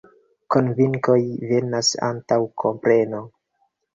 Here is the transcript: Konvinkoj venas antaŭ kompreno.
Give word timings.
Konvinkoj 0.53 1.17
venas 1.51 1.91
antaŭ 2.09 2.39
kompreno. 2.65 3.23